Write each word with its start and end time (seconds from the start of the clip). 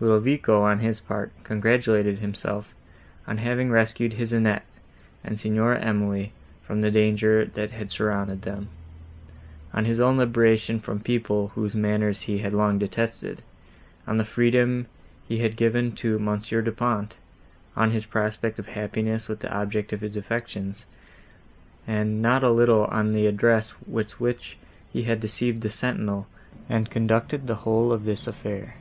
Ludovico, 0.00 0.62
on 0.62 0.78
his 0.78 1.00
part, 1.00 1.32
congratulated 1.44 2.20
himself, 2.20 2.74
on 3.26 3.36
having 3.36 3.70
rescued 3.70 4.14
his 4.14 4.32
Annette 4.32 4.64
and 5.22 5.38
Signora 5.38 5.78
Emily 5.80 6.32
from 6.62 6.80
the 6.80 6.90
danger, 6.90 7.44
that 7.44 7.72
had 7.72 7.90
surrounded 7.90 8.40
them; 8.40 8.70
on 9.74 9.84
his 9.84 10.00
own 10.00 10.16
liberation 10.16 10.80
from 10.80 11.00
people, 11.00 11.48
whose 11.48 11.74
manners 11.74 12.22
he 12.22 12.38
had 12.38 12.54
long 12.54 12.78
detested; 12.78 13.42
on 14.06 14.16
the 14.16 14.24
freedom 14.24 14.86
he 15.28 15.40
had 15.40 15.58
given 15.58 15.92
to 15.96 16.18
Monsieur 16.18 16.62
Du 16.62 16.72
Pont; 16.72 17.14
on 17.76 17.90
his 17.90 18.06
prospect 18.06 18.58
of 18.58 18.68
happiness 18.68 19.28
with 19.28 19.40
the 19.40 19.54
object 19.54 19.92
of 19.92 20.00
his 20.00 20.16
affections, 20.16 20.86
and 21.86 22.22
not 22.22 22.42
a 22.42 22.50
little 22.50 22.86
on 22.86 23.12
the 23.12 23.26
address, 23.26 23.74
with 23.86 24.18
which 24.18 24.56
he 24.90 25.02
had 25.02 25.20
deceived 25.20 25.60
the 25.60 25.68
sentinel, 25.68 26.26
and 26.66 26.88
conducted 26.88 27.46
the 27.46 27.56
whole 27.56 27.92
of 27.92 28.06
this 28.06 28.26
affair. 28.26 28.76